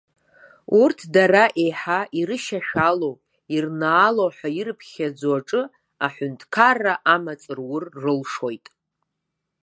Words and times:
Урҭ 0.81 0.99
дара 1.13 1.43
еиҳа 1.63 1.99
ирышьашәалоу, 2.19 3.15
ирнаало 3.55 4.25
ҳәа 4.35 4.49
ирԥхьаӡо 4.59 5.31
аҿы 5.39 5.61
аҳәынҭқарра 6.05 6.93
амаҵ 7.15 7.41
рур 7.57 7.83
рылшоит. 8.01 8.65